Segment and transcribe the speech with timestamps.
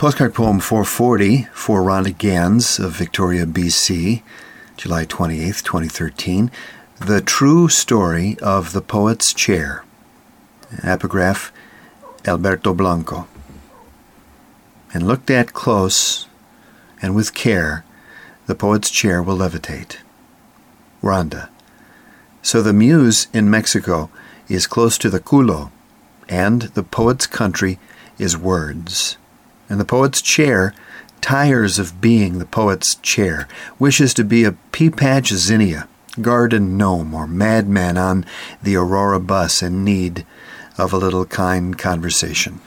[0.00, 4.22] Postcard poem 440 for Rhonda Ganz of Victoria, BC,
[4.78, 6.50] July 28, 2013.
[7.06, 9.84] The True Story of the Poet's Chair.
[10.82, 11.52] Epigraph
[12.24, 13.28] Alberto Blanco.
[14.94, 16.26] And looked at close
[17.02, 17.84] and with care,
[18.46, 19.98] the poet's chair will levitate.
[21.02, 21.50] Rhonda.
[22.40, 24.08] So the muse in Mexico
[24.48, 25.70] is close to the culo,
[26.26, 27.78] and the poet's country
[28.18, 29.18] is words
[29.70, 30.74] and the poet's chair
[31.20, 33.46] tires of being the poet's chair,
[33.78, 35.88] wishes to be a pea patch zinnia,
[36.20, 38.24] garden gnome, or madman on
[38.62, 40.26] the Aurora bus in need
[40.78, 42.60] of a little kind conversation.